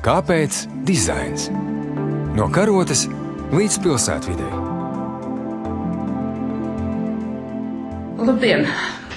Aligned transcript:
Kāpēc 0.00 0.62
dizains? 0.88 1.50
No 2.32 2.46
karotes 2.48 3.02
līdz 3.52 3.74
pilsētvidē. 3.84 4.46
Labdien! 8.24 8.64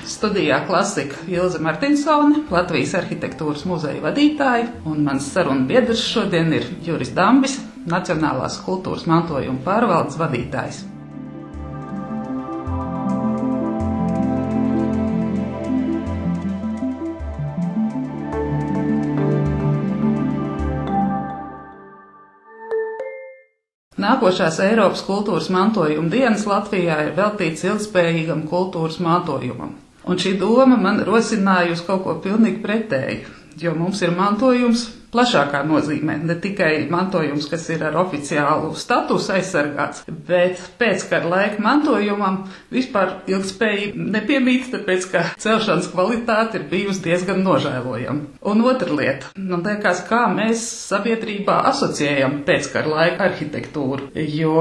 Studijā 0.04 0.58
klasika 0.68 1.22
Ilza 1.32 1.62
Martinsone, 1.64 2.42
Latvijas 2.52 2.98
arhitektūras 3.00 3.64
muzeja 3.64 4.04
vadītāja, 4.04 4.68
un 4.84 5.06
mans 5.08 5.30
sarunu 5.32 5.64
biedrs 5.70 6.04
šodien 6.04 6.52
ir 6.60 6.68
Juris 6.84 7.16
Dambis, 7.16 7.62
Nacionālās 7.88 8.60
kultūras 8.68 9.08
mantojuma 9.08 9.64
pārvaldes 9.64 10.20
vadītājs. 10.20 10.84
Nākošās 24.02 24.58
Eiropas 24.66 25.04
kultūras 25.06 25.52
mantojuma 25.54 26.10
dienas 26.10 26.48
Latvijā 26.50 26.96
ir 27.06 27.12
veltīts 27.18 27.62
ilgspējīgam 27.68 28.48
kultūras 28.50 28.98
mantojumam. 29.04 29.76
Un 30.10 30.20
šī 30.20 30.34
doma 30.42 30.80
man 30.82 31.04
rosināja 31.06 31.76
uz 31.76 31.84
kaut 31.86 32.02
ko 32.08 32.16
pilnīgi 32.24 32.64
pretēju, 32.64 33.36
jo 33.62 33.76
mums 33.78 34.02
ir 34.02 34.16
mantojums 34.18 34.88
plašākā 35.14 35.62
nozīmē. 35.70 36.18
Ne 36.28 36.36
tikai 36.44 36.88
mantojums, 36.92 37.48
kas 37.52 37.68
ir 37.74 37.84
ar 37.88 37.98
oficiālu 38.02 38.74
statusu 38.80 39.36
aizsargāts, 39.38 40.04
bet 40.28 40.62
pēckara 40.82 41.30
laika 41.32 41.64
mantojumam 41.64 42.42
vispār 42.74 43.14
ilgspējīgi 43.32 44.08
nepiemīt, 44.16 44.70
tāpēc 44.74 45.08
ka 45.14 45.24
celšanas 45.44 45.92
kvalitāte 45.94 46.60
ir 46.62 46.68
bijusi 46.72 47.06
diezgan 47.08 47.44
nožēlojama. 47.46 48.40
Un 48.50 48.66
otra 48.70 48.98
lieta, 48.98 49.32
man 49.38 49.64
liekas, 49.68 50.04
kā 50.10 50.26
mēs 50.34 50.66
sabiedrībā 50.90 51.62
asociējam 51.72 52.42
pēckara 52.48 52.94
laika 52.98 53.30
arhitektūru, 53.30 54.10
jo 54.34 54.58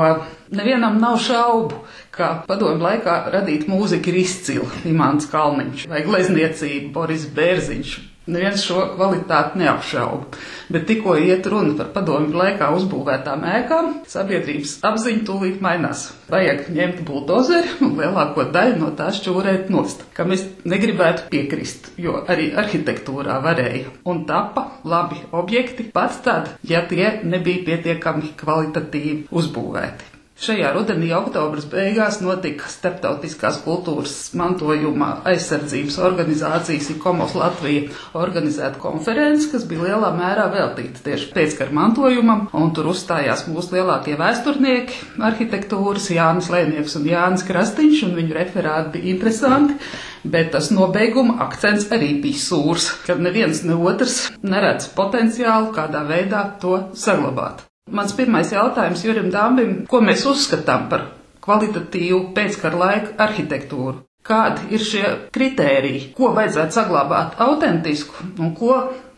nevienam 0.53 1.01
nav 1.01 1.19
šaubu, 1.25 1.83
ka 2.13 2.33
padomu 2.49 2.85
laikā 2.85 3.17
radīt 3.33 3.69
mūziku 3.71 4.13
ir 4.13 4.21
izcila 4.27 4.69
Imants 4.89 5.29
Kalniņš 5.33 5.87
vai 5.91 6.05
glezniecība 6.07 6.93
Boris 6.99 7.25
Bērziņš 7.37 7.95
Neviens 8.31 8.63
šo 8.63 8.85
kvalitāti 8.95 9.59
neapšauba, 9.59 10.39
bet 10.71 10.85
tikko 10.87 11.17
iet 11.19 11.47
runa 11.51 11.73
par 11.81 11.89
padomju 11.97 12.37
laikā 12.39 12.69
uzbūvētām 12.77 13.43
ēkām, 13.53 13.89
sabiedrības 14.13 14.77
apziņa 14.87 15.25
tūlīt 15.27 15.59
mainās. 15.65 16.05
Vajag 16.31 16.69
ņemt 16.77 17.01
buldozeri 17.09 17.73
un 17.83 17.97
lielāko 17.99 18.47
daļu 18.55 18.79
no 18.79 18.93
tā 19.01 19.09
šķūrēt 19.17 19.75
nost, 19.75 20.07
kam 20.15 20.31
es 20.39 20.47
negribētu 20.63 21.27
piekrist, 21.35 21.91
jo 21.99 22.21
arī 22.31 22.53
arhitektūrā 22.63 23.41
varēja 23.43 23.91
un 24.07 24.23
tapa 24.31 24.69
labi 24.87 25.19
objekti 25.43 25.91
pat 25.91 26.23
tad, 26.23 26.55
ja 26.63 26.87
tie 26.87 27.17
nebija 27.27 27.67
pietiekami 27.73 28.37
kvalitatīvi 28.39 29.25
uzbūvēti. 29.35 30.12
Šajā 30.43 30.73
rudenī, 30.75 31.13
oktobras 31.15 31.69
beigās, 31.71 32.17
notika 32.19 32.67
Startautiskās 32.67 33.61
kultūras 33.63 34.15
mantojuma 34.35 35.13
aizsardzības 35.31 36.01
organizācijas 36.03 36.89
ICOMOS 36.97 37.37
Latvija 37.39 37.93
organizēta 38.19 38.83
konferences, 38.83 39.47
kas 39.53 39.69
bija 39.71 39.93
lielā 39.93 40.11
mērā 40.17 40.49
veltīta 40.51 41.05
tieši 41.07 41.31
pēckara 41.37 41.77
mantojumam, 41.79 42.49
un 42.59 42.75
tur 42.75 42.91
uzstājās 42.91 43.47
mūsu 43.53 43.77
lielākie 43.79 44.19
vēsturnieki 44.19 45.01
arhitektūras 45.31 46.11
Jānis 46.11 46.51
Lēnieks 46.51 46.99
un 46.99 47.07
Jānis 47.13 47.47
Krastiņš, 47.47 48.03
un 48.11 48.19
viņu 48.19 48.39
referāti 48.43 48.97
bija 48.99 49.15
interesanti. 49.15 49.79
Bet 50.27 50.51
tas 50.57 50.75
nobeiguma 50.75 51.39
akcents 51.47 51.87
arī 51.95 52.17
bija 52.25 52.43
sūrs, 52.51 52.91
ka 53.07 53.15
neviens 53.15 53.63
ne 53.63 53.79
otrs 53.79 54.25
neredz 54.43 54.91
potenciālu 54.99 55.71
kādā 55.79 56.03
veidā 56.11 56.49
to 56.59 56.81
saglabāt. 56.99 57.69
Mans 57.91 58.13
pirmais 58.17 58.51
jautājums 58.55 59.01
Jurim 59.05 59.27
Dāmbim, 59.35 59.73
ko 59.91 60.01
mēs 60.09 60.23
uzskatām 60.31 60.85
par 60.93 61.03
kvalitatīvu 61.47 62.21
pēckara 62.37 62.79
laika 62.83 63.15
arhitektūru? 63.27 64.05
Kādi 64.29 64.69
ir 64.77 64.85
šie 64.87 65.03
kritēriji, 65.35 66.05
ko 66.17 66.31
vajadzētu 66.37 66.77
saglabāt 66.79 67.35
autentisku 67.49 68.29
un 68.39 68.55
ko 68.61 68.77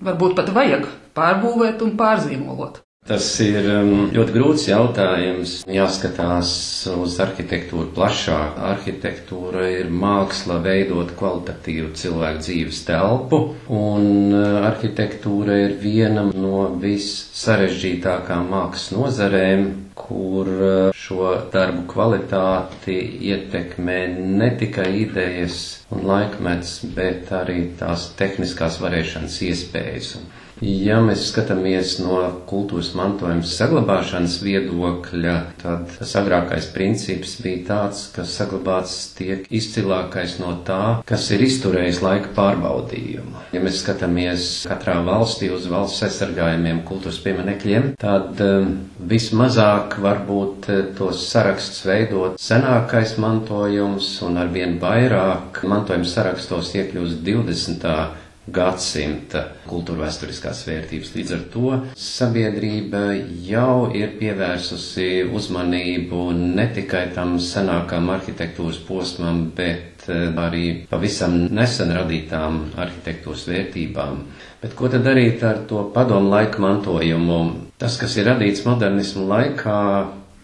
varbūt 0.08 0.36
pat 0.40 0.48
vajag 0.56 0.88
pārbūvēt 1.20 1.84
un 1.84 1.92
pārzīmolot? 2.00 2.83
Tas 3.04 3.24
ir 3.44 3.66
um, 3.68 3.88
ļoti 4.16 4.32
grūts 4.32 4.62
jautājums. 4.70 5.50
Jāskatās 5.68 6.50
uz 6.88 7.16
arhitektūru 7.20 7.90
plašāk. 7.98 8.54
Arhitektūra 8.70 9.66
ir 9.74 9.90
māksla 10.04 10.56
veidot 10.64 11.10
kvalitatīvu 11.18 11.90
cilvēku 12.00 12.40
dzīves 12.46 12.78
telpu, 12.88 13.40
un 13.80 14.06
uh, 14.32 14.46
arhitektūra 14.70 15.58
ir 15.66 15.74
viena 15.82 16.22
no 16.32 16.62
vissarežģītākām 16.86 18.48
mākslas 18.54 18.94
nozarēm, 18.96 19.66
kur 20.00 20.48
uh, 20.54 21.04
šo 21.04 21.28
darbu 21.52 21.84
kvalitāti 21.92 22.96
ietekmē 23.34 23.98
ne 24.40 24.48
tikai 24.64 24.88
idejas 25.02 25.60
un 25.92 26.08
laikmets, 26.08 26.78
bet 26.96 27.28
arī 27.42 27.66
tās 27.84 28.08
tehniskās 28.22 28.80
varēšanas 28.86 29.38
iespējas. 29.50 30.14
Ja 30.64 30.96
mēs 31.04 31.26
skatāmies 31.28 31.98
no 32.00 32.16
kultūras 32.48 32.92
mantojuma 32.96 33.44
saglabāšanas 33.44 34.38
viedokļa, 34.40 35.34
tad 35.60 35.90
agrākais 36.20 36.68
princips 36.72 37.34
bija 37.44 37.60
tāds, 37.68 38.06
ka 38.14 38.24
saglabāts 38.24 38.94
tiek 39.18 39.44
izcilākais 39.52 40.38
no 40.40 40.54
tā, 40.64 40.78
kas 41.10 41.26
ir 41.36 41.44
izturējis 41.44 42.00
laika 42.06 42.32
pārbaudījumu. 42.38 43.42
Ja 43.52 43.60
mēs 43.66 43.82
skatāmies 43.82 44.48
katrā 44.70 44.96
valstī 45.04 45.50
uz 45.52 45.68
valsts 45.68 46.06
aizsargājumiem 46.08 46.80
kultūras 46.88 47.20
pieminekļiem, 47.26 47.90
tad 48.00 48.40
um, 48.46 48.72
vismazāk 49.12 49.98
varbūt 50.06 50.70
uh, 50.72 50.80
tos 50.96 51.26
sarakstus 51.28 51.84
veidot 51.90 52.40
senākais 52.40 53.18
mantojums 53.20 54.14
un 54.24 54.40
arvien 54.46 54.78
vairāk 54.80 55.60
mantojuma 55.68 56.08
sarakstos 56.16 56.72
iekļūst 56.80 57.20
20 57.28 58.22
gadsimta 58.52 59.44
kultūrvēsturiskās 59.68 60.64
vērtības. 60.68 61.12
Līdz 61.16 61.34
ar 61.36 61.44
to 61.52 61.76
sabiedrība 61.96 63.02
jau 63.46 63.90
ir 63.96 64.16
pievērsusi 64.18 65.08
uzmanību 65.32 66.26
ne 66.36 66.66
tikai 66.76 67.06
tam 67.16 67.38
senākam 67.40 68.10
arhitektūras 68.14 68.82
posmam, 68.88 69.46
bet 69.56 70.08
eh, 70.08 70.26
arī 70.46 70.64
pavisam 70.90 71.38
nesen 71.56 71.94
radītām 71.96 72.60
arhitektūras 72.76 73.46
vērtībām. 73.48 74.20
Bet 74.64 74.76
ko 74.76 74.88
tad 74.92 75.04
darīt 75.04 75.42
ar 75.44 75.64
to 75.68 75.86
padomu 75.94 76.30
laiku 76.32 76.62
mantojumu? 76.64 77.40
Tas, 77.80 77.96
kas 78.00 78.14
ir 78.16 78.28
radīts 78.30 78.64
modernismu 78.64 79.26
laikā, 79.28 79.80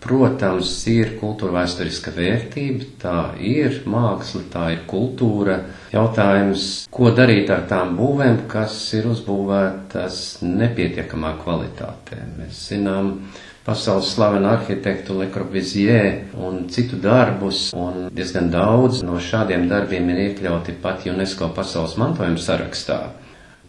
Protams, 0.00 0.71
ir 0.88 1.11
kultūra 1.21 1.59
vēsturiska 1.59 2.15
vērtība, 2.16 2.87
tā 3.03 3.16
ir 3.44 3.83
māksla, 3.84 4.41
tā 4.53 4.62
ir 4.72 4.81
kultūra. 4.88 5.59
Jautājums, 5.93 6.65
ko 6.94 7.12
darīt 7.12 7.53
ar 7.53 7.66
tām 7.69 7.99
būvēm, 7.99 8.47
kas 8.49 8.78
ir 8.97 9.10
uzbūvētas 9.10 10.41
nepietiekamā 10.47 11.34
kvalitātē. 11.43 12.22
Mēs 12.39 12.65
zinām, 12.71 13.12
pasaules 13.66 14.09
slavenu 14.15 14.49
arhitektu 14.49 15.19
Le 15.19 15.28
Corbusier 15.31 16.33
un 16.34 16.65
citu 16.72 16.97
darbus, 16.97 17.69
un 17.77 18.09
diezgan 18.15 18.49
daudz 18.50 19.03
no 19.05 19.21
šādiem 19.21 19.69
darbiem 19.69 20.09
ir 20.15 20.22
iekļauti 20.31 20.78
pat 20.83 21.05
UNESCO 21.12 21.53
pasaules 21.56 21.99
mantojuma 22.00 22.41
sarakstā. 22.41 23.00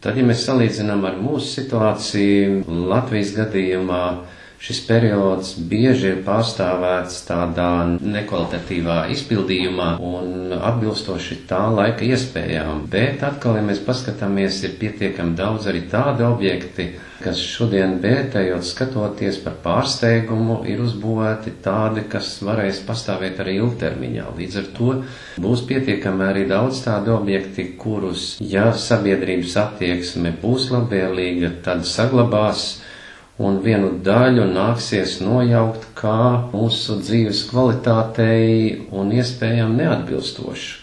Tad, 0.02 0.16
ja 0.18 0.24
mēs 0.26 0.48
salīdzinām 0.48 1.04
ar 1.06 1.20
mūsu 1.22 1.60
situāciju 1.60 2.64
Latvijas 2.90 3.36
gadījumā, 3.36 4.06
Šis 4.62 4.80
periods 4.86 5.56
bieži 5.70 6.12
ir 6.12 6.20
pārstāvēts 6.26 7.16
tādā 7.26 7.70
nekvalitatīvā 7.98 8.98
izpildījumā 9.16 9.88
un 10.06 10.54
atbilstoši 10.54 11.38
tā 11.50 11.62
laika 11.74 12.06
iespējām, 12.06 12.84
bet 12.94 13.24
atkal, 13.26 13.58
ja 13.58 13.64
mēs 13.66 13.82
paskatāmies, 13.88 14.60
ir 14.68 14.76
pietiekami 14.84 15.34
daudz 15.40 15.66
arī 15.72 15.82
tādi 15.90 16.28
objekti, 16.28 16.86
kas 17.24 17.42
šodien 17.42 17.96
vērtējot, 18.04 18.68
skatoties 18.70 19.40
par 19.48 19.58
pārsteigumu, 19.66 20.60
ir 20.70 20.86
uzbūvēti 20.86 21.56
tādi, 21.66 22.06
kas 22.14 22.30
varēs 22.46 22.84
pastāvēt 22.86 23.42
arī 23.42 23.58
ilgtermiņā. 23.64 24.28
Līdz 24.38 24.60
ar 24.62 24.70
to 24.78 24.94
būs 25.48 25.66
pietiekami 25.74 26.28
arī 26.28 26.46
daudz 26.54 26.84
tādu 26.86 27.16
objekti, 27.18 27.66
kurus, 27.82 28.36
ja 28.54 28.70
sabiedrības 28.86 29.58
attieksme 29.66 30.36
būs 30.46 30.70
labvēlīga, 30.78 31.56
tad 31.66 31.86
saglabās 31.96 32.70
un 33.42 33.58
vienu 33.66 33.90
daļu 34.06 34.46
nāksies 34.54 35.18
nojaukt 35.24 35.88
kā 35.98 36.20
mūsu 36.54 37.00
dzīves 37.02 37.46
kvalitātei 37.50 38.88
un 38.92 39.14
iespējām 39.18 39.76
neatbilstošu. 39.80 40.81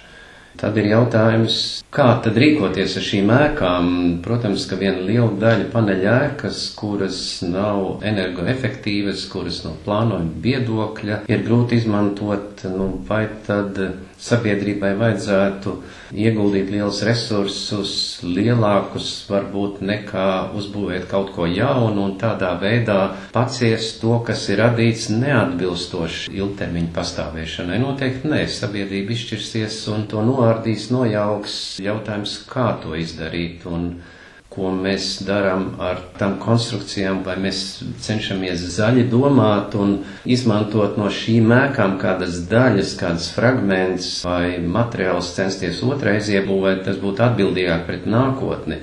Tad 0.58 0.74
ir 0.80 0.88
jautājums, 0.90 1.56
kā 1.94 2.08
tad 2.24 2.38
rīkoties 2.42 2.96
ar 2.98 3.04
šīm 3.06 3.28
ēkām. 3.30 3.90
Protams, 4.24 4.64
ka 4.66 4.78
viena 4.80 5.04
liela 5.06 5.30
daļa 5.38 5.68
paneļa 5.74 6.16
ēkas, 6.24 6.62
kuras 6.78 7.20
nav 7.46 8.02
energoefektīvas, 8.10 9.28
kuras 9.30 9.62
no 9.66 9.76
plānojuma 9.86 10.42
viedokļa 10.48 11.22
ir 11.30 11.46
grūti 11.46 11.78
izmantot, 11.78 12.66
nu, 12.74 12.90
vai 13.06 13.26
tad 13.46 13.78
sabiedrībai 14.18 14.92
vajadzētu 14.98 15.72
ieguldīt 16.18 16.72
liels 16.72 17.00
resursus, 17.06 17.92
lielākus 18.24 19.10
varbūt 19.30 19.78
nekā 19.86 20.28
uzbūvēt 20.58 21.06
kaut 21.10 21.30
ko 21.36 21.46
jaunu 21.46 22.08
un 22.08 22.16
tādā 22.20 22.50
veidā 22.60 22.98
paciest 23.34 24.00
to, 24.02 24.16
kas 24.26 24.48
ir 24.50 24.62
radīts 24.64 25.06
neatbilstoši 25.14 26.34
ilgtermiņa 26.34 26.92
pastāvēšanai. 26.96 27.78
Noteikti 27.84 28.32
nē, 28.32 28.42
sabiedrība 28.50 29.14
izšķirsies 29.14 29.78
un 29.94 30.08
to 30.10 30.24
noārdīs, 30.48 30.88
nojauks 30.90 31.56
jautājums, 31.84 32.38
kā 32.48 32.70
to 32.82 32.96
izdarīt. 32.96 33.66
Un 33.68 34.00
ko 34.48 34.70
mēs 34.72 35.20
darām 35.28 35.74
ar 35.78 36.00
tām 36.18 36.38
konstrukcijām, 36.40 37.20
vai 37.22 37.36
mēs 37.38 37.82
cenšamies 38.00 38.64
zaļi 38.78 39.04
domāt 39.12 39.76
un 39.76 39.98
izmantot 40.24 40.96
no 40.98 41.10
šīm 41.12 41.50
mēkām 41.52 41.98
kādas 42.00 42.40
daļas, 42.48 42.94
kādas 42.98 43.28
fragments 43.36 44.08
vai 44.24 44.56
materiāls 44.58 45.34
censties 45.36 45.82
otrais 45.84 46.30
iebūvēt, 46.32 46.86
tas 46.88 46.96
būtu 47.02 47.22
atbildīgāk 47.28 47.84
pret 47.86 48.08
nākotni. 48.08 48.80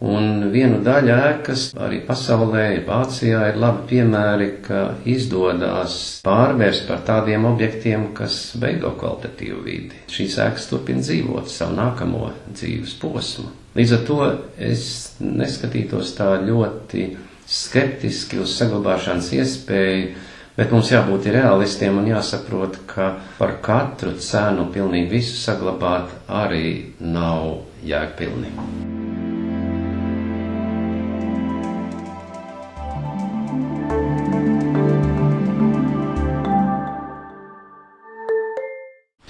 Un 0.00 0.46
vienu 0.48 0.78
daļu 0.80 1.10
ēkas 1.12 1.62
arī 1.76 1.98
pasaulē, 2.08 2.62
Vācijā 2.86 3.40
ir 3.50 3.58
labi 3.60 3.82
piemēri, 3.90 4.46
ka 4.64 4.78
izdodas 5.04 5.96
pārvērst 6.24 6.86
par 6.88 7.02
tādiem 7.04 7.44
objektiem, 7.44 8.06
kas 8.16 8.38
veido 8.62 8.94
kvalitatīvu 8.96 9.60
vidi. 9.66 10.00
Šīs 10.08 10.38
ēkas 10.46 10.70
turpina 10.70 11.04
dzīvot 11.04 11.52
savu 11.52 11.76
nākamo 11.76 12.30
dzīves 12.54 12.94
posmu. 13.02 13.50
Līdz 13.76 13.92
ar 13.98 14.06
to 14.08 14.18
es 14.70 14.86
neskatītos 15.20 16.14
tā 16.16 16.30
ļoti 16.48 17.04
skeptiski 17.50 18.40
uz 18.40 18.56
saglabāšanas 18.56 19.28
iespēju, 19.36 20.08
bet 20.56 20.72
mums 20.72 20.94
jābūt 20.94 21.28
realistiem 21.36 22.00
un 22.00 22.08
jāsaprot, 22.14 22.80
ka 22.88 23.12
par 23.36 23.58
katru 23.68 24.16
cenu 24.16 24.70
pilnīgi 24.72 25.12
visu 25.12 25.36
saglabāt 25.44 26.16
arī 26.40 26.64
nav 27.04 27.58
jēgpilni. 27.84 29.09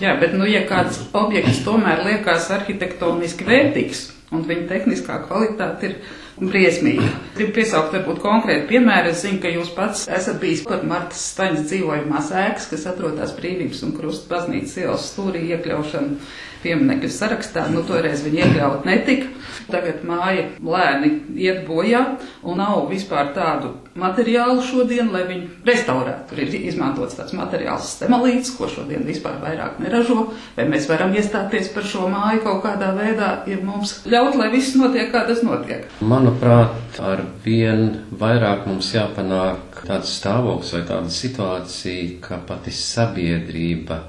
Jā, 0.01 0.15
bet, 0.21 0.33
nu, 0.33 0.47
ja 0.49 0.63
kāds 0.69 1.03
objekts 1.13 1.61
tomēr 1.67 2.07
liekas 2.07 2.49
arhitektoniski 2.55 3.45
vērtīgs 3.45 4.07
un 4.33 4.45
viņa 4.47 4.67
tehniskā 4.71 5.19
kvalitāte 5.27 5.89
ir 5.91 5.97
briesmīga. 6.41 7.09
Gribu 7.37 7.53
piesaukt 7.59 7.93
varbūt 7.97 8.21
konkrēti 8.23 8.69
piemēru. 8.71 9.11
Es 9.13 9.25
zinu, 9.27 9.41
ka 9.43 9.51
jūs 9.53 9.73
pats 9.77 10.07
esat 10.09 10.39
bijis 10.43 10.63
par 10.67 10.87
Martas 10.89 11.25
Staņas 11.35 11.67
dzīvojumās 11.69 12.31
ēkas, 12.47 12.69
kas 12.71 12.87
atrodas 12.89 13.35
Brīvības 13.37 13.83
un 13.87 13.97
Krusta 13.99 14.31
baznīcas 14.37 14.79
ielas 14.81 15.11
stūrī 15.11 15.45
iekļaušanu 15.51 16.17
pieminiektu 16.63 17.11
sarakstā. 17.13 17.67
Nu, 17.73 17.85
toreiz 17.87 18.25
viņi 18.27 18.45
iekļaut 18.45 18.89
netika. 18.89 19.29
Tagad 19.71 20.03
māja 20.07 20.49
lēni 20.67 21.11
iet 21.39 21.63
bojā 21.69 22.01
un 22.43 22.59
nav 22.59 22.89
vispār 22.91 23.31
tādu 23.37 23.73
materiālu 24.01 24.63
šodien, 24.65 25.11
lai 25.15 25.23
viņu 25.29 25.67
restaurētu. 25.67 26.31
Tur 26.31 26.43
ir 26.43 26.57
izmantots 26.59 27.19
tāds 27.19 27.35
materiāls 27.37 27.93
stemalīts, 27.95 28.55
ko 28.57 28.69
šodien 28.71 29.07
vispār 29.07 29.39
vairāk 29.43 29.79
neražo. 29.83 30.31
Vai 30.57 30.67
mēs 30.71 30.89
varam 30.91 31.15
iestāties 31.15 31.71
par 31.75 31.87
šo 31.87 32.09
māju 32.11 32.43
kaut 32.47 32.63
kādā 32.67 32.93
veidā, 32.99 33.33
ja 33.51 33.59
mums 33.63 34.01
ļaut, 34.11 34.39
lai 34.41 34.51
viss 34.55 34.77
notiek, 34.79 35.11
kā 35.15 35.25
tas 35.29 35.45
notiek? 35.47 35.87
Manuprāt, 36.03 37.01
ar 37.03 37.25
vien 37.45 37.89
vairāk 38.11 38.67
mums 38.71 38.91
jāpanāk 38.95 39.85
tāds 39.87 40.17
stāvoklis 40.21 40.75
vai 40.77 40.87
tāda 40.89 41.13
situācija, 41.15 42.17
ka 42.25 42.41
pati 42.47 42.75
sabiedrība 42.75 44.01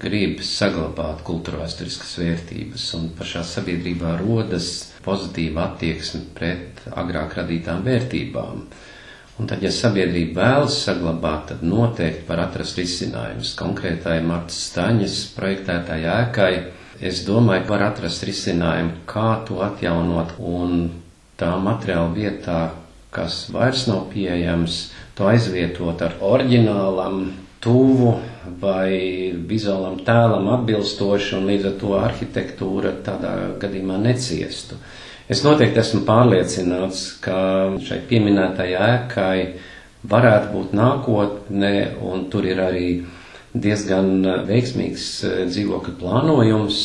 grib 0.00 0.38
saglabāt 0.46 1.20
kultūrvēsturiskas 1.26 2.12
vērtības, 2.22 2.84
un 2.98 3.08
pašā 3.18 3.42
sabiedrībā 3.44 4.14
rodas 4.22 4.68
pozitīva 5.04 5.66
attieksme 5.70 6.22
pret 6.38 6.80
agrāk 7.02 7.36
radītām 7.40 7.82
vērtībām. 7.84 8.62
Un 9.40 9.48
tad, 9.48 9.62
ja 9.64 9.70
sabiedrība 9.72 10.40
vēlas 10.42 10.78
saglabāt, 10.86 11.46
tad 11.52 11.62
noteikti 11.64 12.26
var 12.28 12.42
atrast 12.46 12.76
risinājumus 12.80 13.54
konkrētai 13.60 14.18
Martas 14.24 14.58
Staņas 14.70 15.18
projektētāji 15.36 16.08
ēkai. 16.14 16.50
Es 17.10 17.22
domāju, 17.24 17.64
var 17.70 17.86
atrast 17.86 18.24
risinājumu, 18.28 18.98
kā 19.08 19.28
to 19.48 19.62
atjaunot 19.64 20.34
un 20.44 20.74
tā 21.40 21.54
materiāla 21.64 22.10
vietā, 22.16 22.58
kas 23.16 23.46
vairs 23.52 23.86
nav 23.88 24.10
pieejams, 24.12 24.82
to 25.16 25.28
aizvietot 25.32 26.04
ar 26.04 26.18
oriģinālam 26.32 27.22
tuvu 27.60 28.14
vai 28.60 29.32
vizuālam 29.48 30.00
tēlam 30.04 30.48
atbilstoši, 30.56 31.36
un 31.38 31.48
līdz 31.50 31.68
ar 31.70 31.76
to 31.80 31.92
arhitektūra 32.00 32.94
tādā 33.04 33.34
gadījumā 33.60 33.98
neciestu. 34.00 34.78
Es 35.30 35.44
noteikti 35.46 35.78
esmu 35.82 36.02
pārliecināts, 36.08 37.02
ka 37.22 37.36
šai 37.86 38.00
pieminētajai 38.10 38.80
ēkai 38.86 39.36
varētu 40.10 40.52
būt 40.56 40.74
nākotne, 40.74 41.74
un 42.02 42.26
tur 42.32 42.48
ir 42.48 42.62
arī 42.64 42.88
diezgan 43.54 44.24
veiksmīgs 44.48 45.06
dzīvokļu 45.52 45.94
plānojums, 46.00 46.80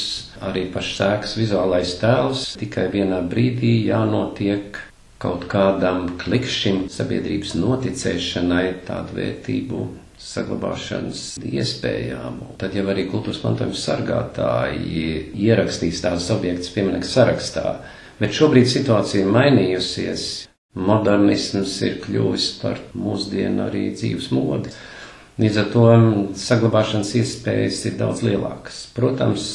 arī 0.45 0.67
pašs 0.73 1.01
ēkas 1.07 1.35
vizuālais 1.39 1.95
tēls, 2.01 2.45
tikai 2.59 2.89
vienā 2.93 3.23
brīdī 3.31 3.77
jānotiek 3.87 4.77
kaut 5.21 5.47
kādam 5.49 6.09
klikšķim 6.21 6.85
sabiedrības 6.91 7.55
noticēšanai 7.57 8.65
tādu 8.85 9.21
vērtību 9.21 9.85
saglabāšanas 10.25 11.21
iespējām. 11.45 12.39
Tad 12.61 12.75
jau 12.77 12.85
arī 12.91 13.05
kultūras 13.11 13.43
mantojuma 13.45 13.77
sargātāji 13.77 15.05
ierakstīs 15.45 16.01
tās 16.03 16.31
objektus 16.33 16.73
pieminiektu 16.73 17.11
sarakstā. 17.11 17.77
Bet 18.19 18.35
šobrīd 18.35 18.69
situācija 18.71 19.27
mainījusies. 19.29 20.25
Modernisms 20.75 21.77
ir 21.87 22.01
kļuvis 22.03 22.49
par 22.59 22.81
mūsdienu 22.99 23.63
arī 23.69 23.85
dzīves 23.95 24.27
modi. 24.35 24.73
Līdz 25.39 25.59
ar 25.61 25.69
to 25.71 25.85
saglabāšanas 26.39 27.13
iespējas 27.19 27.79
ir 27.87 27.95
daudz 27.99 28.23
lielākas. 28.23 28.81
Protams, 28.95 29.45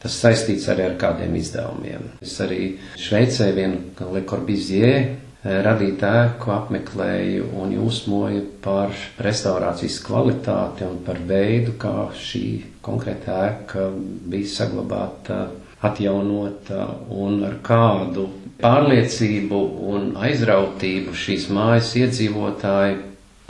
tas 0.00 0.16
saistīts 0.22 0.68
arī 0.72 0.86
ar 0.90 0.96
kādiem 1.00 1.36
izdevumiem. 1.40 2.08
Es 2.24 2.38
arī 2.44 2.74
Šveicē 3.00 3.50
vienu 3.56 4.10
Le 4.12 4.24
Corbusier 4.28 4.98
radīt 5.44 6.02
ēku, 6.06 6.52
apmeklēju 6.54 7.48
un 7.62 7.72
jūsmoju 7.74 8.42
par 8.62 8.92
restaurācijas 9.26 9.96
kvalitāti 10.06 10.86
un 10.86 11.00
par 11.06 11.18
veidu, 11.26 11.74
kā 11.82 11.94
šī 12.14 12.44
konkrēta 12.86 13.38
ēka 13.48 13.88
bija 14.30 14.52
saglabāta, 14.52 15.40
atjaunota 15.82 16.84
un 17.10 17.42
ar 17.48 17.56
kādu 17.66 18.28
pārliecību 18.62 19.62
un 19.92 20.12
aizrautību 20.22 21.16
šīs 21.24 21.48
mājas 21.50 21.90
iedzīvotāji 21.98 23.00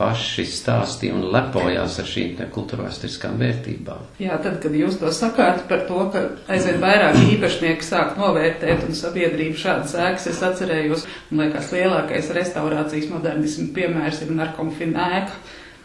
paši 0.03 0.45
stāstīja 0.51 1.15
un 1.15 1.29
lepojās 1.33 1.99
ar 2.03 2.09
šīm 2.11 2.41
kultūrvēsturiskām 2.55 3.39
vērtībām. 3.41 4.05
Jā, 4.23 4.39
tad, 4.43 4.59
kad 4.63 4.75
jūs 4.75 4.99
to 5.01 5.13
sakāt 5.15 5.65
par 5.71 5.85
to, 5.87 6.01
ka 6.15 6.25
aizvien 6.51 6.81
vairāk 6.83 7.21
īpašnieki 7.37 7.87
sāk 7.87 8.17
novērtēt 8.19 8.87
un 8.89 8.99
sabiedrību 8.99 9.61
šādas 9.63 9.95
ēkas, 10.09 10.29
es 10.33 10.43
atcerējos, 10.49 11.07
man 11.31 11.47
liekas, 11.47 11.71
lielākais 11.77 12.33
restaurācijas 12.35 13.11
modernismu 13.13 13.71
piemērs 13.77 14.25
ir 14.27 14.35
Narkomfina 14.35 15.11
ēka, 15.21 15.43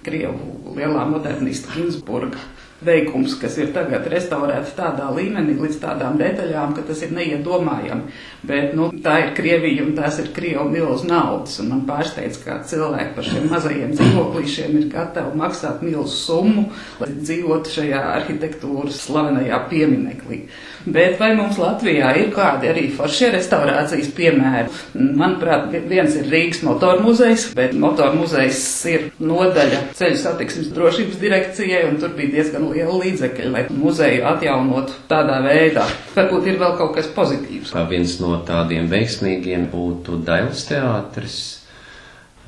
Krievu 0.07 0.75
lielā 0.77 1.03
modernista 1.09 1.73
Ginsburga 1.75 2.39
veikums, 2.85 3.35
kas 3.41 3.57
ir 3.57 3.71
tagad 3.73 4.05
restaurēts 4.11 4.75
tādā 4.77 5.07
līmenī, 5.15 5.55
līdz 5.57 5.79
tādām 5.81 6.17
detaļām, 6.19 6.75
ka 6.77 6.83
tas 6.85 7.01
ir 7.05 7.13
neiedomājami. 7.15 8.13
Bet 8.47 8.75
nu, 8.77 8.91
tā 9.03 9.17
ir 9.23 9.33
Krievija 9.37 9.85
un 9.85 9.95
tās 9.97 10.19
ir 10.21 10.29
Krievu 10.35 10.67
milzu 10.69 11.09
naudas. 11.09 11.57
Man 11.65 11.85
pārsteidz, 11.89 12.39
kā 12.43 12.59
cilvēki 12.69 13.15
par 13.17 13.27
šiem 13.27 13.49
mazajiem 13.51 13.95
dzīvoklīšiem 13.97 14.77
ir 14.81 14.87
gatavi 14.93 15.41
maksāt 15.41 15.81
milzu 15.85 16.13
summu, 16.13 16.67
lai 17.01 17.11
dzīvotu 17.17 17.77
šajā 17.79 18.03
arhitektūras 18.19 19.01
slavenajā 19.07 19.63
piemineklī. 19.71 20.43
Bet 20.87 21.17
vai 21.19 21.33
mums 21.35 21.57
Latvijā 21.59 22.13
ir 22.15 22.29
kādi 22.31 22.69
arī 22.71 22.85
foršie 22.95 23.33
restaurācijas 23.33 24.07
piemēri? 24.15 24.69
Manuprāt, 24.95 25.73
viens 25.89 26.15
ir 26.15 26.29
Rīgas 26.31 26.61
motoru 26.63 27.03
muzejs, 27.09 27.49
bet 27.57 27.75
motoru 27.75 28.21
muzejs 28.21 28.61
ir 28.93 29.09
nodaļa 29.19 29.81
ceļu 29.97 30.21
satiksmes 30.21 30.71
drošības 30.77 31.19
direkcijai, 31.19 31.83
un 31.89 31.99
tur 31.99 32.15
bija 32.15 32.37
diezgan 32.37 32.66
liela 32.73 32.97
līdzekļa, 33.03 33.51
lai 33.53 33.63
muzeju 33.73 34.25
atjaunotu 34.31 34.97
tādā 35.11 35.39
veidā. 35.45 35.85
Varbūt 36.15 36.51
ir 36.51 36.59
vēl 36.61 36.75
kaut 36.79 36.95
kas 36.97 37.11
pozitīvs. 37.15 37.75
Kā 37.75 37.85
viens 37.89 38.17
no 38.23 38.35
tādiem 38.47 38.89
veiksmīgiem 38.91 39.69
būtu 39.73 40.21
Dailas 40.27 40.65
teātris 40.69 41.39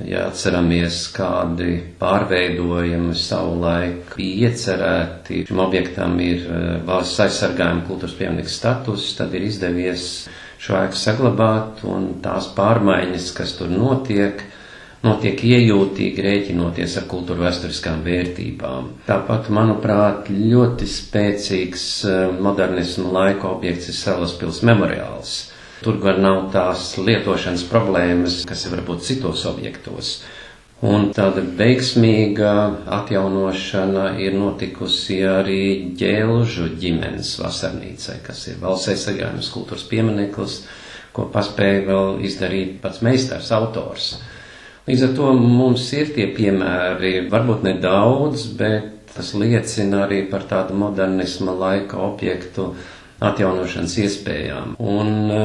Ja 0.07 0.29
atceramies, 0.29 1.09
kādi 1.11 1.73
pārveidojumi 1.99 3.15
savulaik 3.19 4.13
bija 4.15 4.47
iecerēti, 4.47 5.41
šim 5.49 5.59
objektam 5.59 6.13
ir 6.23 6.45
eh, 6.47 6.67
valsts 6.87 7.19
aizsargājuma 7.25 7.83
kultūras 7.89 8.15
pieminiekta 8.15 8.53
status, 8.53 9.09
tad 9.17 9.35
ir 9.35 9.43
izdevies 9.49 10.05
šo 10.59 10.77
ēku 10.79 10.99
saglabāt 11.01 11.83
un 11.87 12.07
tās 12.23 12.47
pārmaiņas, 12.55 13.27
kas 13.41 13.57
tur 13.59 13.73
notiek, 13.73 14.39
notiek 15.05 15.39
iejūtīgi 15.47 16.23
rēķinoties 16.25 16.95
ar 16.99 17.05
kultūra 17.11 17.45
vēsturiskām 17.47 18.01
vērtībām. 18.07 18.89
Tāpat, 19.07 19.47
manuprāt, 19.55 20.27
ļoti 20.33 20.87
spēcīgs 20.93 21.85
eh, 22.09 22.19
modernismu 22.43 23.13
laika 23.15 23.47
objekts 23.53 23.91
ir 23.93 23.97
Salaspils 23.99 24.59
memoriāls. 24.67 25.37
Tur 25.79 25.95
gan 26.03 26.19
nav 26.25 26.41
tās 26.51 26.89
lietošanas 26.99 27.63
problēmas, 27.71 28.41
kas 28.49 28.65
ir 28.67 28.73
varbūt 28.75 29.05
citos 29.07 29.45
objektos. 29.47 30.17
Un 30.89 31.09
tāda 31.15 31.41
veiksmīga 31.59 32.51
atjaunošana 32.97 34.03
ir 34.23 34.35
notikusi 34.39 35.17
arī 35.27 35.61
ģēlužu 35.99 36.67
ģimenes 36.83 37.33
vasarnīcai, 37.41 38.15
kas 38.23 38.45
ir 38.51 38.59
valsts 38.61 38.91
aizsargājums 38.93 39.49
kultūras 39.55 39.83
piemineklis, 39.91 40.57
ko 41.15 41.25
paspēja 41.33 41.83
vēl 41.89 42.21
izdarīt 42.29 42.77
pats 42.83 43.01
meistars, 43.03 43.51
autors. 43.59 44.13
Līdz 44.89 45.03
ar 45.05 45.11
to 45.17 45.33
mums 45.37 45.83
ir 45.93 46.07
tie 46.15 46.25
piemēri, 46.33 47.27
varbūt 47.29 47.65
nedaudz, 47.67 48.47
bet 48.57 49.11
tas 49.13 49.35
liecina 49.37 50.05
arī 50.07 50.23
par 50.31 50.47
tādu 50.49 50.77
modernisma 50.81 51.53
laika 51.53 51.99
objektu 52.07 52.71
atjaunošanas 53.27 53.95
iespējām. 54.05 54.73
Un 54.79 55.11
e, 55.35 55.39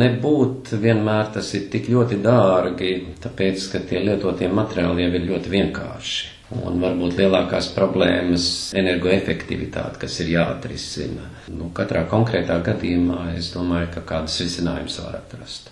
nebūt 0.00 0.72
vienmēr 0.82 1.30
tas 1.36 1.52
ir 1.54 1.68
tik 1.72 1.86
ļoti 1.92 2.18
dārgi, 2.24 2.90
tāpēc, 3.22 3.66
ka 3.74 3.82
tie 3.90 4.02
lietotie 4.08 4.48
materiāli 4.58 5.06
jau 5.06 5.14
ir 5.20 5.26
ļoti 5.28 5.54
vienkārši. 5.54 6.28
Un 6.66 6.80
varbūt 6.82 7.14
lielākās 7.20 7.68
problēmas 7.76 8.44
energoefektivitāte, 8.80 10.00
kas 10.02 10.16
ir 10.24 10.32
jāatrisina. 10.34 11.28
Nu, 11.54 11.70
katrā 11.76 12.02
konkrētā 12.10 12.56
gadījumā 12.72 13.36
es 13.36 13.52
domāju, 13.54 13.92
ka 13.94 14.02
kādas 14.14 14.40
risinājumus 14.42 14.98
var 15.04 15.20
atrast. 15.20 15.70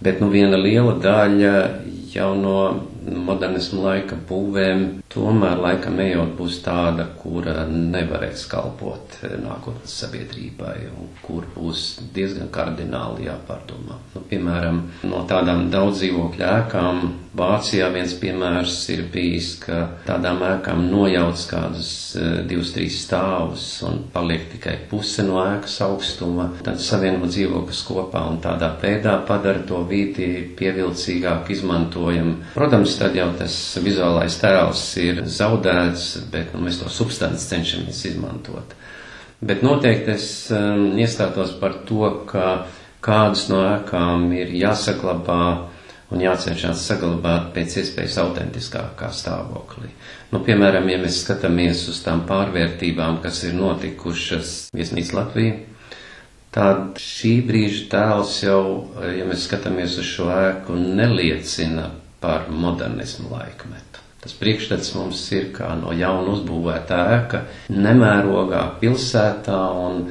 Bet 0.00 0.20
nu, 0.22 0.30
viena 0.32 0.56
liela 0.56 0.94
daļa 0.96 1.54
jau 2.14 2.30
no 2.38 2.56
modernismu 3.00 3.84
laika 3.84 4.16
būvēm 4.28 4.84
tomēr 5.12 5.60
laikam 5.64 6.00
ejot 6.02 6.34
būs 6.38 6.60
tāda, 6.64 7.06
kura 7.20 7.64
nevarēs 7.70 8.44
kalpot 8.50 9.18
nākotnes 9.42 9.94
sabiedrībai 10.02 10.76
un 10.90 11.10
kur 11.24 11.48
būs 11.54 11.86
diezgan 12.14 12.50
kardināli 12.54 13.28
jāpārdomā. 13.28 13.98
Nu, 14.14 14.24
piemēram, 14.30 14.82
no 15.10 15.24
tādām 15.30 15.68
daudz 15.72 16.02
dzīvokļu 16.02 16.46
ēkām 16.50 17.02
Vācijā 17.30 17.86
viens 17.94 18.10
piemērs 18.18 18.76
ir 18.90 19.04
bijis, 19.12 19.52
ka 19.62 19.76
tādām 20.02 20.40
ēkām 20.42 20.80
nojauc 20.90 21.44
kādus 21.46 21.90
uh, 22.18 22.40
divus, 22.42 22.72
trīs 22.74 22.96
stāvus 23.04 23.66
un 23.86 24.00
paliek 24.10 24.48
tikai 24.56 24.74
puse 24.90 25.22
no 25.22 25.36
ēkas 25.44 25.76
augstuma, 25.86 26.48
tad 26.66 26.82
savieno 26.82 27.28
dzīvokļus 27.30 27.82
kopā 27.86 28.24
un 28.32 28.40
tādā 28.42 28.72
veidā 28.82 29.14
padara 29.28 29.62
to 29.68 29.84
vīti 29.86 30.26
pievilcīgāk 30.58 31.52
izmantojam. 31.54 32.32
Protams, 32.56 32.89
tad 32.98 33.14
jau 33.18 33.28
tas 33.38 33.54
vizuālais 33.84 34.36
tēls 34.40 34.82
ir 35.02 35.22
zaudēts, 35.30 36.06
bet 36.32 36.54
nu, 36.54 36.64
mēs 36.66 36.80
to 36.82 36.90
substanci 36.92 37.48
cenšamies 37.52 38.04
izmantot. 38.10 38.74
Bet 39.40 39.62
noteikti 39.64 40.12
es 40.14 40.26
um, 40.52 40.90
iestātos 41.00 41.54
par 41.60 41.78
to, 41.88 42.08
ka 42.28 42.66
kādas 43.04 43.46
no 43.48 43.62
ēkām 43.70 44.26
ir 44.36 44.50
jāsaglabā 44.60 45.42
un 46.10 46.22
jācenšas 46.24 46.82
saglabāt 46.90 47.52
pēc 47.54 47.76
iespējas 47.84 48.18
autentiskākā 48.24 49.08
stāvoklī. 49.14 49.92
Nu, 50.34 50.42
piemēram, 50.46 50.88
ja 50.90 50.98
mēs 51.00 51.22
skatāmies 51.24 51.86
uz 51.92 52.02
tām 52.04 52.24
pārvērtībām, 52.28 53.20
kas 53.24 53.44
ir 53.46 53.54
notikušas 53.58 54.54
viesnīcā 54.76 55.16
Latvijā, 55.20 55.54
tad 56.54 56.98
šī 57.00 57.32
brīža 57.46 57.86
tēls 57.92 58.36
jau, 58.42 58.60
ja 59.06 59.26
mēs 59.28 59.46
skatāmies 59.46 59.96
uz 60.02 60.08
šo 60.10 60.28
ēku, 60.34 60.76
neliecina 61.00 61.88
par 62.20 62.48
modernismu 62.52 63.30
laikmetu. 63.32 64.04
Tas 64.20 64.34
priekšstats 64.36 64.92
mums 64.98 65.22
ir 65.32 65.46
kā 65.56 65.70
no 65.80 65.94
jauna 65.96 66.34
uzbūvēta 66.34 66.98
ēka, 67.14 67.40
nemērogā 67.72 68.60
pilsētā, 68.82 69.60
un 69.86 70.02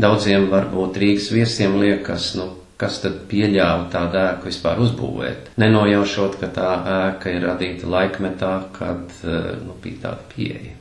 daudziem 0.00 0.48
varbūt 0.48 0.96
Rīgas 1.02 1.28
viesiem 1.34 1.76
liekas, 1.82 2.30
nu, 2.40 2.48
kas 2.80 3.02
tad 3.02 3.20
pieļāva 3.28 3.90
tādu 3.92 4.20
ēku 4.22 4.48
vispār 4.48 4.80
uzbūvēt. 4.86 5.52
Nenojaušot, 5.60 6.40
ka 6.40 6.52
tā 6.56 6.72
ēka 6.96 7.36
ir 7.36 7.44
radīta 7.50 7.92
laikmetā, 7.92 8.52
kad 8.78 9.16
eh, 9.26 9.54
nu, 9.66 9.76
bija 9.84 10.06
tāda 10.06 10.28
pieeja. 10.32 10.77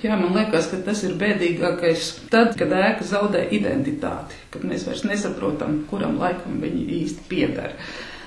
Jā, 0.00 0.14
man 0.16 0.32
liekas, 0.32 0.70
ka 0.72 0.78
tas 0.84 1.02
ir 1.04 1.16
bēdīgākais 1.20 2.06
tad, 2.32 2.54
kad 2.56 2.70
ēka 2.72 3.04
zaudē 3.04 3.42
identitāti, 3.52 4.38
kad 4.54 4.62
mēs 4.64 4.86
vairs 4.88 5.02
nesaprotam, 5.04 5.82
kuram 5.90 6.16
laikam 6.22 6.56
viņi 6.62 6.86
īsti 7.02 7.26
pieder. 7.28 7.74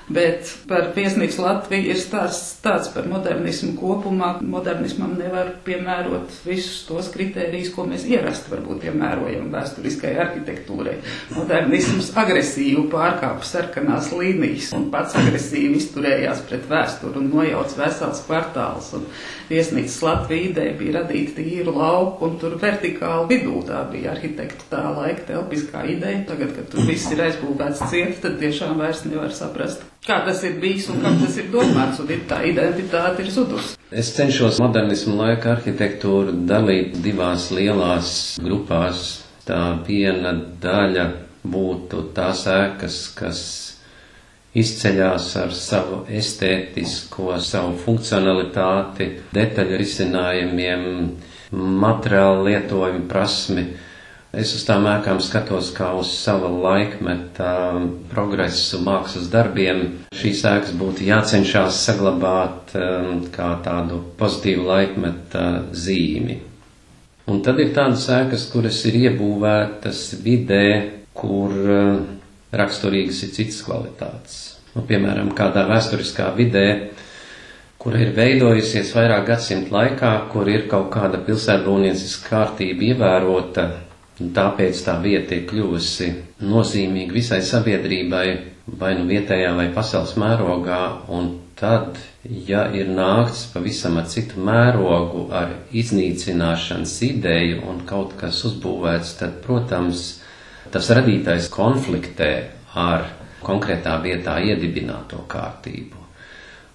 Bet 0.04 0.50
par 0.68 0.90
viesnīcu 0.92 1.40
Latviju 1.40 1.94
ir 1.94 1.96
stāsts 1.96 2.58
tāds 2.64 2.90
par 2.92 3.06
modernismu 3.08 3.72
kopumā. 3.78 4.34
Modernismam 4.44 5.14
nevar 5.16 5.54
piemērot 5.64 6.42
visus 6.44 6.82
tos 6.84 7.08
kritērijus, 7.14 7.70
ko 7.72 7.86
mēs 7.88 8.04
ierasti 8.10 8.52
varbūt 8.52 8.82
piemērojam 8.82 9.48
vēsturiskai 9.54 10.12
arhitektūrai. 10.26 10.98
Modernisms 11.32 12.10
agresīvi 12.20 12.84
pārkāpa 12.92 13.48
sarkanās 13.48 14.10
līnijas 14.12 14.74
un 14.76 14.90
pats 14.92 15.16
agresīvi 15.22 15.80
izturējās 15.80 16.44
pret 16.50 16.68
vēsturi 16.68 17.22
un 17.22 17.32
nojauc 17.32 17.72
vesels 17.80 18.20
kvartāls. 18.28 18.92
Un 19.00 19.08
viesnīcas 19.48 19.96
Latvija 20.04 20.50
ideja 20.50 20.76
bija 20.82 20.98
radīt 20.98 21.32
tīru 21.38 21.72
lauku 21.78 22.28
un 22.28 22.36
tur 22.44 22.58
vertikāli 22.60 23.30
vidū. 23.32 23.56
Tā 23.64 23.86
bija 23.88 24.12
arhitekta 24.12 24.68
tā 24.76 24.84
laika 25.00 25.30
telpiskā 25.32 25.88
ideja. 25.96 26.26
Tagad, 26.28 26.52
kad 26.60 26.70
tur 26.76 26.84
viss 26.92 27.08
ir 27.08 27.24
aizbūvēts 27.24 27.86
ciet, 27.88 28.20
tad 28.20 28.36
tiešām 28.44 28.76
vairs 28.84 29.06
nevar 29.08 29.32
saprast 29.32 29.88
kā 30.06 30.18
tas 30.26 30.42
ir 30.44 30.58
bijis 30.60 30.88
un 30.92 31.00
kam 31.04 31.16
tas 31.22 31.36
ir 31.40 31.46
domāts, 31.52 32.00
un 32.02 32.10
ir 32.12 32.24
tā 32.28 32.42
identitāte 32.48 33.24
ir 33.24 33.30
zudusi. 33.32 33.76
Es 33.94 34.10
cenšos 34.16 34.58
modernismu 34.60 35.16
laika 35.20 35.54
arhitektūru 35.56 36.34
dalīt 36.50 36.98
divās 37.04 37.50
lielās 37.54 38.10
grupās. 38.42 39.04
Tā 39.44 39.60
viena 39.86 40.32
daļa 40.64 41.04
būtu 41.44 42.02
tās 42.16 42.46
ēkas, 42.48 42.98
kas 43.18 43.40
izceļās 44.56 45.28
ar 45.42 45.52
savu 45.58 46.02
estētisko, 46.20 47.34
savu 47.44 47.74
funkcionalitāti, 47.84 49.08
detaļu 49.34 49.80
risinājumiem, 49.82 50.86
materiālu 51.84 52.46
lietojumu 52.48 53.04
prasmi 53.10 53.66
Es 54.34 54.54
uz 54.56 54.64
tām 54.66 54.86
ēkām 54.90 55.20
skatos 55.22 55.68
kā 55.76 55.92
uz 55.98 56.08
sava 56.18 56.48
laikmeta 56.50 57.50
progresu 58.10 58.80
mākslas 58.82 59.28
darbiem. 59.30 59.84
Šīs 60.16 60.40
ēkas 60.50 60.72
būtu 60.80 61.06
jācenšas 61.06 61.78
saglabāt 61.86 62.74
um, 62.78 63.20
kā 63.34 63.52
tādu 63.62 64.00
pozitīvu 64.18 64.66
laikmeta 64.66 65.44
zīmi. 65.84 66.40
Un 67.30 67.40
tad 67.46 67.62
ir 67.62 67.70
tādas 67.76 68.08
ēkas, 68.12 68.48
kuras 68.52 68.82
ir 68.90 68.98
iebūvētas 69.04 70.02
vidē, 70.24 70.64
kur 71.16 71.54
uh, 71.54 72.02
raksturīgas 72.58 73.22
ir 73.24 73.32
citas 73.38 73.62
kvalitātes. 73.64 74.36
Nu, 74.74 74.82
piemēram, 74.88 75.30
kādā 75.38 75.68
vēsturiskā 75.70 76.32
vidē, 76.34 76.66
kura 77.78 78.02
ir 78.02 78.14
veidojusies 78.16 78.90
vairāk 78.96 79.28
gadsimtu 79.30 79.74
laikā, 79.76 80.14
kur 80.32 80.50
ir 80.50 80.66
kaut 80.70 80.90
kāda 80.94 81.22
pilsētbūvnieciska 81.26 82.30
kārtība 82.32 82.90
ievērota, 82.90 83.68
Un 84.22 84.28
tāpēc 84.34 84.80
tā 84.86 84.92
vieta 85.02 85.34
ir 85.34 85.46
kļuvusi 85.50 86.06
nozīmīga 86.46 87.16
visai 87.16 87.40
sabiedrībai, 87.42 88.26
vai 88.80 88.92
nu 88.98 89.08
vietējā 89.08 89.48
vai 89.58 89.66
pasaules 89.74 90.12
mērogā, 90.22 90.78
un 91.16 91.32
tad, 91.58 91.98
ja 92.48 92.68
ir 92.78 92.92
nākts 92.94 93.48
pavisam 93.54 93.98
ar 94.00 94.06
citu 94.12 94.38
mērogu, 94.46 95.24
ar 95.34 95.56
iznīcināšanas 95.82 96.94
ideju 97.08 97.64
un 97.72 97.82
kaut 97.90 98.14
kas 98.20 98.44
uzbūvēts, 98.50 99.16
tad, 99.18 99.40
protams, 99.48 100.06
tas 100.74 100.92
radītais 100.94 101.50
konfliktē 101.58 102.30
ar 102.86 103.10
konkrētā 103.44 103.98
vietā 104.06 104.38
iedibināto 104.46 105.26
kārtību. 105.34 106.03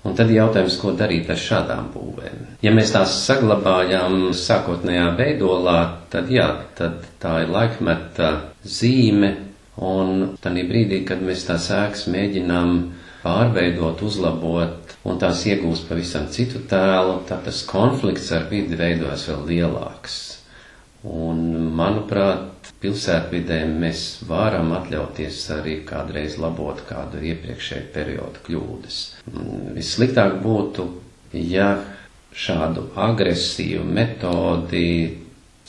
Un 0.07 0.13
tad 0.15 0.29
jautājums, 0.31 0.77
ko 0.79 0.93
darīt 0.99 1.27
ar 1.33 1.39
šādām 1.45 1.89
būvēm. 1.93 2.43
Ja 2.63 2.71
mēs 2.71 2.93
tās 2.95 3.17
saglabājām 3.25 4.29
sākotnējā 4.41 5.07
veidolā, 5.17 5.77
tad 6.13 6.29
jā, 6.31 6.45
tad 6.77 7.01
tā 7.19 7.33
ir 7.43 7.51
laikmeta 7.51 8.29
zīme, 8.77 9.33
un 9.89 10.13
tādā 10.43 10.63
brīdī, 10.69 11.01
kad 11.09 11.19
mēs 11.27 11.43
tās 11.49 11.67
ēkas 11.81 12.05
mēģinām 12.15 12.71
pārveidot, 13.25 13.99
uzlabot, 14.07 14.95
un 15.09 15.19
tās 15.19 15.43
iegūst 15.51 15.89
pavisam 15.91 16.29
citu 16.31 16.61
tēlu, 16.71 17.17
tad 17.27 17.43
tas 17.49 17.59
konflikts 17.67 18.31
ar 18.39 18.47
vidi 18.51 18.79
veidojas 18.79 19.27
vēl 19.31 19.43
lielāks. 19.51 20.17
Un, 21.07 21.43
manuprāt, 21.79 22.58
pilsētvidē 22.83 23.59
mēs 23.81 24.01
varam 24.29 24.71
atļauties 24.77 25.39
arī 25.57 25.77
kādreiz 25.89 26.37
labot 26.39 26.79
kādu 26.89 27.21
iepriekšēju 27.31 27.89
periodu 27.95 28.43
kļūdas. 28.47 28.99
Mm, 29.33 29.73
vissliktāk 29.77 30.37
būtu, 30.43 30.85
ja 31.33 31.71
šādu 32.45 32.85
agresīvu 33.07 33.83
metodi 33.83 34.85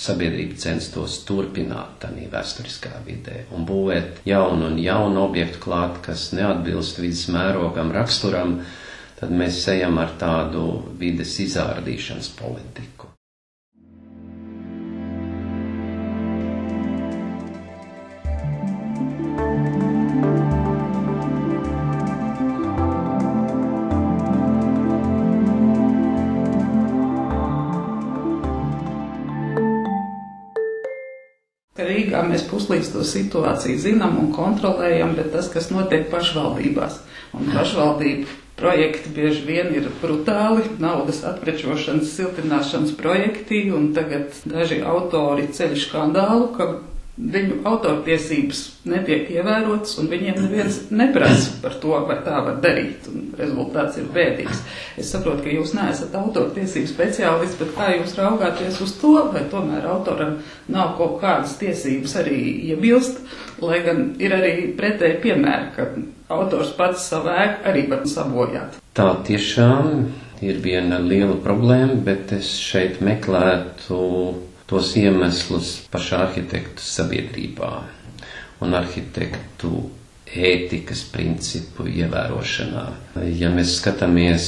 sabiedrība 0.01 0.57
censtos 0.61 1.19
turpināt 1.29 1.99
tādā 2.05 2.29
vēsturiskā 2.33 3.03
vidē 3.05 3.43
un 3.57 3.67
būvēt 3.69 4.23
jaunu 4.31 4.71
un 4.71 4.79
jaunu 4.81 5.25
objektu 5.27 5.61
klāt, 5.67 5.99
kas 6.07 6.31
neatbilst 6.37 7.03
vidas 7.03 7.27
mērogam, 7.35 7.93
raksturam, 7.99 8.61
tad 9.21 9.35
mēs 9.43 9.61
ejam 9.75 10.01
ar 10.01 10.15
tādu 10.23 10.67
vides 11.03 11.37
izārdīšanas 11.45 12.33
politiku. 12.41 13.10
Rīgā 31.87 32.23
mēs 32.29 32.45
puslīdz 32.51 32.93
to 32.95 33.07
situāciju 33.07 33.81
zinām 33.81 34.19
un 34.23 34.31
kontrolējam, 34.37 35.17
bet 35.19 35.33
tas, 35.35 35.49
kas 35.53 35.71
notiek 35.73 36.09
pašvaldībās, 36.13 37.01
un 37.37 37.51
pašvaldību 37.55 38.39
projekti 38.61 39.13
bieži 39.17 39.47
vien 39.47 39.73
ir 39.77 39.89
brutāli, 40.03 40.67
naudas 40.83 41.23
atprečošanas, 41.29 42.13
siltināšanas 42.13 42.93
projekti, 42.99 43.65
un 43.73 43.91
tagad 43.97 44.37
daži 44.45 44.83
autori 44.85 45.49
ceļ 45.57 45.77
skandālu, 45.81 46.51
ka 46.59 46.69
viņu 47.21 47.61
autortiesības 47.69 48.61
netiek 48.89 49.29
ievērotas, 49.35 49.97
un 50.01 50.09
viņiem 50.11 50.39
neviens 50.41 50.79
neprasa 50.95 51.53
par 51.63 51.77
to, 51.83 51.93
vai 52.09 52.17
tā 52.25 52.39
var 52.47 52.61
darīt. 52.63 53.09
Rezultāts 53.39 53.99
ir 54.01 54.09
bēdīgs. 54.15 54.63
Es 55.01 55.11
saprotu, 55.13 55.45
ka 55.45 55.53
jūs 55.53 55.75
neesat 55.77 56.15
autortiesību 56.17 56.91
speciālists, 56.91 57.59
bet 57.61 57.75
kā 57.77 57.91
jūs 57.99 58.17
raugāties 58.19 58.81
uz 58.85 58.97
to, 59.01 59.15
vai 59.35 59.45
tomēr 59.53 59.89
autoram 59.91 60.39
nav 60.73 60.97
kaut 60.99 61.19
kādas 61.23 61.59
tiesības 61.61 62.17
arī 62.23 62.41
iebilst, 62.73 63.21
lai 63.61 63.83
gan 63.85 64.05
ir 64.23 64.35
arī 64.37 64.55
pretēji 64.79 65.21
piemēri, 65.27 65.71
ka 65.77 65.91
autors 66.33 66.73
pats 66.79 67.09
savu 67.13 67.33
ēku 67.35 67.69
arī 67.71 67.87
var 67.91 68.07
sabojāt. 68.09 68.81
Tā 68.97 69.11
tiešām 69.27 70.07
ir 70.41 70.61
viena 70.65 71.01
liela 71.05 71.37
problēma, 71.45 72.01
bet 72.05 72.33
es 72.37 72.55
šeit 72.61 73.03
meklētu 73.05 73.99
tos 74.71 74.93
iemeslus 75.01 75.71
pašā 75.93 76.21
arhitektu 76.29 76.85
sabiedrībā 76.87 77.71
un 78.63 78.77
arhitektu 78.79 79.71
ētikas 80.31 81.01
principu 81.11 81.89
ievērošanā. 81.91 82.85
Ja 83.41 83.51
mēs 83.51 83.73
skatāmies, 83.81 84.45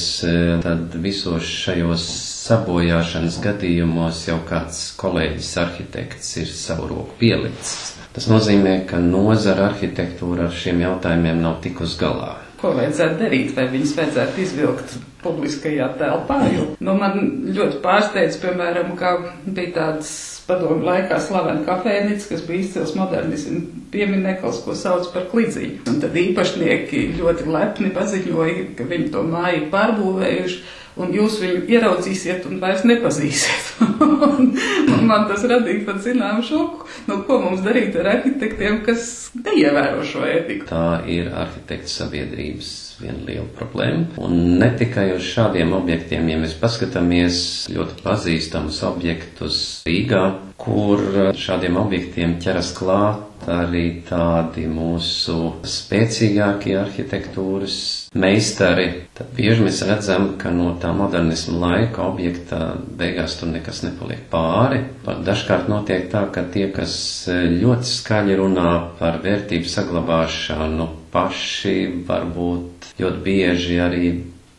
tad 0.63 0.95
visos 1.03 1.49
šajos 1.65 2.05
sabojāšanas 2.45 3.41
gadījumos 3.43 4.21
jau 4.29 4.37
kāds 4.47 4.79
kolēģis 5.01 5.51
arhitekts 5.65 6.31
ir 6.43 6.53
savu 6.55 6.87
roku 6.93 7.19
pielicis. 7.19 7.91
Tas 8.15 8.29
nozīmē, 8.31 8.77
ka 8.87 9.01
nozara 9.03 9.67
arhitektūra 9.73 10.47
ar 10.47 10.55
šiem 10.63 10.85
jautājumiem 10.85 11.43
nav 11.43 11.59
tikus 11.65 11.97
galā 11.99 12.31
ko 12.63 12.73
vajadzētu 12.77 13.19
darīt, 13.19 13.55
vai 13.57 13.67
viņas 13.73 13.97
vajadzētu 13.99 14.43
izvilkt 14.45 14.95
publiskajā 15.23 15.89
telpā. 15.99 16.39
Jo, 16.51 16.67
nu, 16.83 16.95
man 16.99 17.19
ļoti 17.55 17.81
pārsteidz, 17.83 18.39
piemēram, 18.43 18.93
ka 18.99 19.15
bija 19.45 19.75
tāds 19.77 20.13
padomu 20.47 20.83
laikā 20.83 21.19
slavena 21.23 21.63
kafejnīca, 21.67 22.29
kas 22.33 22.43
bija 22.47 22.65
izcils 22.65 22.95
modernismu 22.99 23.61
piemineklis, 23.93 24.61
ko 24.65 24.75
sauc 24.75 25.07
par 25.13 25.29
klidziņu. 25.31 25.83
Un 25.91 25.99
tad 26.03 26.15
īpašnieki 26.19 27.05
ļoti 27.19 27.47
lepni 27.51 27.91
paziņoja, 27.95 28.71
ka 28.77 28.87
viņi 28.89 29.11
to 29.13 29.23
māju 29.27 29.67
pārbūvējuši 29.73 30.63
un 31.01 31.13
jūs 31.15 31.39
viņu 31.41 31.63
ieraudzīsiet 31.73 32.47
un 32.49 32.59
vairs 32.61 32.85
nepazīsiet. 32.87 33.73
un 34.95 35.05
man 35.09 35.27
tas 35.31 35.45
radīja 35.49 35.85
pat 35.87 36.01
zināmu 36.05 36.45
šoku, 36.45 36.87
nu, 37.09 37.19
ko 37.27 37.39
mums 37.43 37.63
darīt 37.65 37.97
ar 37.99 38.11
arhitektiem, 38.17 38.81
kas 38.87 39.31
neievēro 39.39 40.05
šo 40.07 40.25
etiku. 40.29 40.69
Tā 40.69 41.03
ir 41.09 41.31
arhitekta 41.33 41.91
sabiedrības 41.97 42.73
viena 43.03 43.25
liela 43.27 43.47
problēma. 43.59 44.05
Un 44.23 44.37
ne 44.61 44.69
tikai 44.79 45.09
uz 45.17 45.25
šādiem 45.33 45.75
objektiem, 45.77 46.29
ja 46.33 46.39
mēs 46.41 46.55
paskatāmies 46.61 47.41
ļoti 47.75 47.99
pazīstamus 48.05 48.81
objektus 48.89 49.59
Rīgā, 49.87 50.23
kur 50.63 51.03
šādiem 51.45 51.77
objektiem 51.81 52.37
ķeras 52.43 52.73
klāt 52.77 53.29
arī 53.51 53.81
tādi 54.07 54.63
mūsu 54.71 55.35
spēcīgākie 55.67 56.75
arhitektūras 56.79 57.75
meistari, 58.23 58.85
tad 59.17 59.33
bieži 59.37 59.65
mēs 59.65 59.81
redzam, 59.89 60.29
ka 60.39 60.51
no 60.53 60.73
tā 60.81 60.93
modernisma 60.95 61.57
laika 61.65 62.05
objekta 62.07 62.59
beigās 63.01 63.35
tur 63.39 63.51
nekas 63.53 63.83
nepaliek 63.85 64.23
pāri. 64.31 64.83
Pat 65.05 65.23
dažkārt 65.27 65.67
notiek 65.71 66.07
tā, 66.13 66.25
ka 66.35 66.45
tie, 66.53 66.69
kas 66.75 66.95
ļoti 67.27 67.89
skaļi 67.91 68.39
runā 68.39 68.69
par 69.01 69.19
vērtību 69.25 69.69
saglabāšanu, 69.75 70.87
paši 71.13 71.77
varbūt 72.07 72.72
ļoti 73.01 73.21
bieži 73.25 73.79
arī 73.83 74.07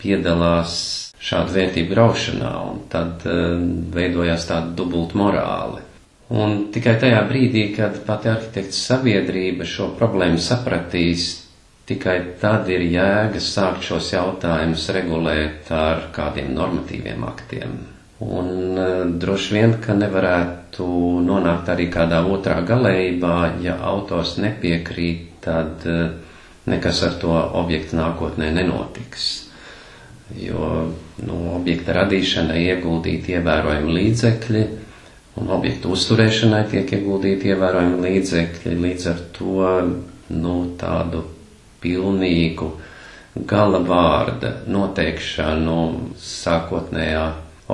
piedalās 0.01 0.73
šādu 1.25 1.55
vērtību 1.55 1.91
graušanā, 1.93 2.49
un 2.69 2.81
tad 2.91 3.23
uh, 3.29 3.55
veidojās 3.95 4.47
tāda 4.49 4.73
dubult 4.77 5.15
morāli. 5.17 5.81
Un 6.35 6.55
tikai 6.73 6.95
tajā 7.01 7.21
brīdī, 7.29 7.67
kad 7.75 7.99
pati 8.07 8.29
arhitekta 8.31 8.73
sabiedrība 8.75 9.65
šo 9.69 9.91
problēmu 9.99 10.41
sapratīs, 10.41 11.25
tikai 11.89 12.15
tad 12.41 12.69
ir 12.73 12.81
jēga 12.89 13.41
sākt 13.45 13.85
šos 13.85 14.07
jautājumus 14.15 14.87
regulēt 14.95 15.69
ar 15.69 16.07
kādiem 16.15 16.49
normatīviem 16.57 17.25
aktiem. 17.29 17.75
Un 18.25 18.51
uh, 18.79 18.91
droši 19.21 19.57
vien, 19.57 19.77
ka 19.83 19.95
nevarētu 19.97 20.85
nonākt 21.27 21.71
arī 21.73 21.89
kādā 21.93 22.21
otrā 22.35 22.59
galējībā, 22.69 23.35
ja 23.65 23.79
autors 23.93 24.37
nepiekrīt, 24.41 25.27
tad 25.45 25.83
uh, 25.89 26.24
nekas 26.71 27.01
ar 27.07 27.17
to 27.21 27.33
objektu 27.61 27.97
nākotnē 27.99 28.51
nenotiks. 28.55 29.25
Jo 30.41 30.69
nu, 31.21 31.35
objekta 31.55 31.93
radīšanai 31.99 32.63
ieguldīt 32.71 33.29
ievērojami 33.35 33.93
līdzekļi, 33.99 34.63
un 35.41 35.51
objektu 35.53 35.91
uzturēšanai 35.93 36.63
tiek 36.71 36.95
ieguldīti 36.97 37.51
ievērojami 37.53 38.01
līdzekļi, 38.07 38.75
līdz 38.87 39.07
ar 39.11 39.21
to 39.37 39.69
nu, 40.33 40.55
tādu 40.81 41.21
pilnīgu 41.83 42.71
gala 43.45 43.81
vārda 43.85 44.55
noteikšanu 44.71 45.77
sākotnējā 46.25 47.25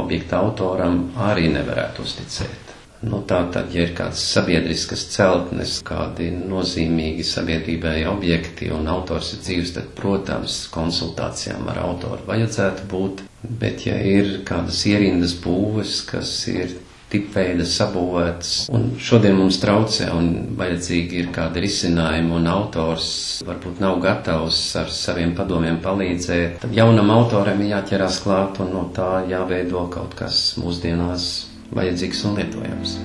objekta 0.01 0.41
autoram 0.43 1.04
arī 1.30 1.47
nevarētu 1.54 2.04
uzticēt. 2.08 2.70
Nu, 3.02 3.24
tā 3.26 3.40
tad, 3.50 3.72
ja 3.74 3.88
ir 3.88 3.96
kāds 3.98 4.22
sabiedriskas 4.36 5.08
celtnes, 5.10 5.80
kādi 5.86 6.28
nozīmīgi 6.38 7.26
sabiedrībai 7.26 8.04
objekti 8.12 8.70
un 8.76 8.86
autors 8.94 9.32
ir 9.34 9.42
dzīves, 9.48 9.74
tad, 9.78 9.88
protams, 9.98 10.60
konsultācijām 10.76 11.66
ar 11.74 11.82
autoru 11.88 12.22
vajadzētu 12.30 12.86
būt, 12.92 13.26
bet 13.64 13.88
ja 13.88 13.98
ir 14.06 14.44
kādas 14.46 14.84
ierindas 14.86 15.34
būves, 15.42 16.04
kas 16.12 16.36
ir 16.54 16.78
tipveida 17.12 17.66
sabūvēts, 17.68 18.52
un 18.72 18.86
šodien 19.02 19.36
mums 19.36 19.58
traucē 19.64 20.08
un 20.16 20.30
vajadzīgi 20.60 21.24
ir 21.24 21.32
kādi 21.36 21.66
risinājumi, 21.66 22.32
un 22.38 22.48
autors 22.48 23.10
varbūt 23.48 23.82
nav 23.84 23.98
gatavs 24.06 24.62
ar 24.80 24.94
saviem 24.96 25.34
padomiem 25.36 25.82
palīdzēt, 25.84 26.62
tad 26.64 26.78
jaunam 26.78 27.12
autoram 27.18 27.66
jāķerās 27.66 28.22
klāt 28.24 28.62
un 28.64 28.72
no 28.78 28.86
tā 28.96 29.26
jāveido 29.34 29.88
kaut 29.92 30.16
kas 30.22 30.52
mūsdienās 30.62 31.32
vajadzīgs 31.75 32.23
un 32.27 32.38
lietojams. 32.39 32.95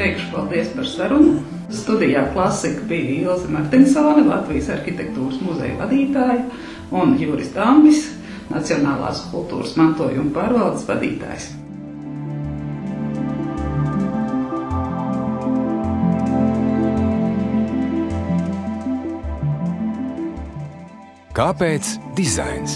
Teikšu 0.00 0.30
paldies 0.32 0.70
par 0.76 0.88
sarunu. 0.88 1.40
Studijā 1.70 2.24
klasika 2.34 2.82
bija 2.90 3.12
Ilze 3.20 3.50
Martinsone, 3.52 4.24
Latvijas 4.26 4.72
arhitektūras 4.74 5.38
muzeja 5.44 5.76
vadītāja, 5.78 6.48
un 6.90 7.14
Juris 7.20 7.52
Dambis, 7.54 8.08
Nacionālās 8.50 9.22
kultūras 9.30 9.76
mantojuma 9.78 10.32
pārvaldes 10.34 10.88
vadītājs. 10.88 11.59
Kāpēc 21.40 21.94
dizains? 22.18 22.74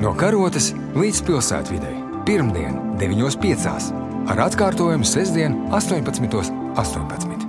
No 0.00 0.14
karotes 0.16 0.70
līdz 0.96 1.20
pilsētvidē. 1.26 1.90
Pirmdien, 2.24 2.78
9.5. 2.96 3.92
ar 4.32 4.40
atkārtojumu 4.46 5.04
sestdien, 5.04 5.58
18.18. 5.68 6.48
18. 6.80 7.43